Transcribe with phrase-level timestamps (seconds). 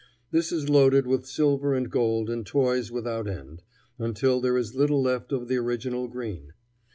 [0.31, 3.61] This is loaded with silver and gold and toys without end,
[3.99, 6.53] until there is little left of the original green.